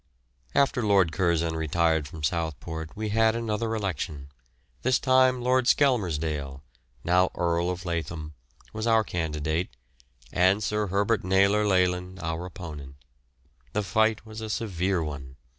After 0.55 0.81
Lord 0.81 1.11
Curzon 1.11 1.55
retired 1.55 2.07
from 2.07 2.23
Southport 2.23 2.95
we 2.97 3.09
had 3.09 3.35
another 3.35 3.75
election; 3.75 4.29
this 4.81 4.97
time 4.97 5.43
Lord 5.43 5.65
Skelmersdale, 5.67 6.63
now 7.03 7.27
the 7.31 7.39
Earl 7.39 7.69
of 7.69 7.85
Lathom, 7.85 8.33
was 8.73 8.87
our 8.87 9.03
candidate, 9.03 9.69
and 10.33 10.63
Sir 10.63 10.87
Herbert 10.87 11.23
Naylor 11.23 11.67
Leyland 11.67 12.19
our 12.19 12.47
opponent. 12.47 12.95
The 13.73 13.83
fight 13.83 14.25
was 14.25 14.41
a 14.41 14.49
severe 14.49 15.03
one. 15.03 15.35